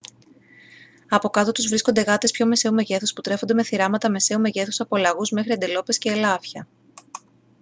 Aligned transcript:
από 1.09 1.29
κάτω 1.29 1.51
τους 1.51 1.67
βρίσκονται 1.67 2.01
γάτες 2.01 2.31
πιο 2.31 2.45
μεσαίου 2.45 2.73
μεγέθους 2.73 3.13
που 3.13 3.21
τρέφονται 3.21 3.53
με 3.53 3.63
θηράματα 3.63 4.09
μεσαίου 4.09 4.39
μεγέθους 4.39 4.79
από 4.79 4.97
λαγούς 4.97 5.31
μέχρι 5.31 5.51
αντιλόπες 5.51 5.97
και 5.97 6.11
ελάφια 6.11 6.67